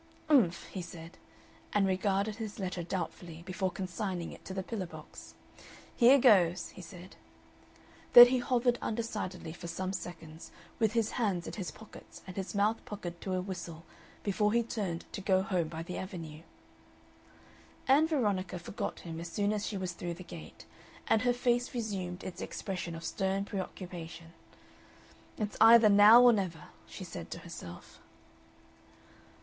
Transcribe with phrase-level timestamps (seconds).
[0.29, 1.19] "Umph!" he said,
[1.73, 5.35] and regarded his letter doubtfully before consigning it to the pillar box.
[5.95, 7.17] "Here goes," he said.
[8.13, 12.55] Then he hovered undecidedly for some seconds with his hands in his pockets and his
[12.55, 13.85] mouth puckered to a whistle
[14.23, 16.41] before he turned to go home by the Avenue.
[17.87, 20.65] Ann Veronica forgot him as soon as she was through the gate,
[21.07, 24.33] and her face resumed its expression of stern preoccupation.
[25.37, 27.99] "It's either now or never," she said to herself....